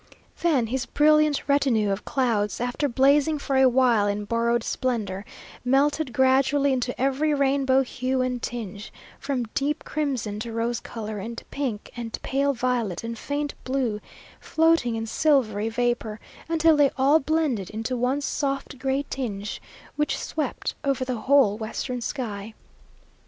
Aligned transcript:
Then 0.41 0.65
his 0.65 0.87
brilliant 0.87 1.47
retinue 1.47 1.91
of 1.91 2.05
clouds, 2.05 2.59
after 2.59 2.89
blazing 2.89 3.37
for 3.37 3.55
a 3.55 3.69
while 3.69 4.07
in 4.07 4.25
borrowed 4.25 4.63
splendour, 4.63 5.25
melted 5.63 6.11
gradually 6.11 6.73
into 6.73 6.99
every 6.99 7.35
rainbow 7.35 7.83
hue 7.83 8.19
and 8.23 8.41
tinge; 8.41 8.91
from 9.19 9.43
deep 9.53 9.83
crimson 9.83 10.39
to 10.39 10.51
rose 10.51 10.79
colour 10.79 11.19
and 11.19 11.43
pink 11.51 11.91
and 11.95 12.17
pale 12.23 12.51
violet 12.51 13.03
and 13.03 13.19
faint 13.19 13.53
blue, 13.63 14.01
floating 14.39 14.95
in 14.95 15.05
silvery 15.05 15.69
vapour, 15.69 16.19
until 16.49 16.75
they 16.75 16.89
all 16.97 17.19
blended 17.19 17.69
into 17.69 17.95
one 17.95 18.21
soft 18.21 18.79
gray 18.79 19.05
tinge, 19.07 19.61
which 19.97 20.17
swept 20.17 20.73
over 20.83 21.05
the 21.05 21.13
whole 21.17 21.59
western 21.59 22.01
sky. 22.01 22.55